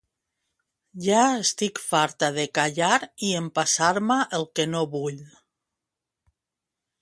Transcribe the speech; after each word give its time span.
Ja 1.07 1.25
estic 1.41 1.81
farta 1.89 2.29
de 2.37 2.45
callar 2.59 2.95
i 3.29 3.29
empassar-me 3.43 4.19
el 4.41 4.47
que 4.61 4.67
no 4.73 4.83
vull 4.97 5.21